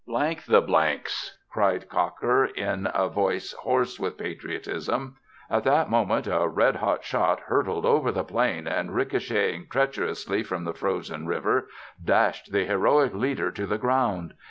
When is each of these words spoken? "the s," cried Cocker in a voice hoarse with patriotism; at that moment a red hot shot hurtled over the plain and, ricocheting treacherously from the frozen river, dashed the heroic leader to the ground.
"the 0.07 0.95
s," 1.05 1.37
cried 1.51 1.87
Cocker 1.87 2.45
in 2.45 2.89
a 2.91 3.07
voice 3.07 3.53
hoarse 3.53 3.99
with 3.99 4.17
patriotism; 4.17 5.17
at 5.47 5.63
that 5.65 5.91
moment 5.91 6.25
a 6.25 6.47
red 6.47 6.77
hot 6.77 7.03
shot 7.03 7.41
hurtled 7.41 7.85
over 7.85 8.11
the 8.11 8.23
plain 8.23 8.65
and, 8.67 8.95
ricocheting 8.95 9.67
treacherously 9.69 10.41
from 10.41 10.63
the 10.63 10.73
frozen 10.73 11.27
river, 11.27 11.67
dashed 12.03 12.51
the 12.51 12.65
heroic 12.65 13.13
leader 13.13 13.51
to 13.51 13.67
the 13.67 13.77
ground. 13.77 14.33